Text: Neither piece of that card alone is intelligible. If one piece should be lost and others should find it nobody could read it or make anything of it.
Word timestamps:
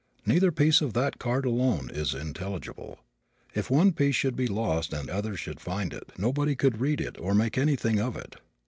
Neither 0.25 0.51
piece 0.51 0.81
of 0.81 0.93
that 0.93 1.19
card 1.19 1.45
alone 1.45 1.91
is 1.93 2.15
intelligible. 2.15 3.01
If 3.53 3.69
one 3.69 3.93
piece 3.93 4.15
should 4.15 4.35
be 4.35 4.47
lost 4.47 4.93
and 4.93 5.11
others 5.11 5.39
should 5.39 5.59
find 5.59 5.93
it 5.93 6.11
nobody 6.17 6.55
could 6.55 6.81
read 6.81 6.99
it 6.99 7.19
or 7.19 7.35
make 7.35 7.55
anything 7.55 7.99
of 7.99 8.17
it. 8.17 8.37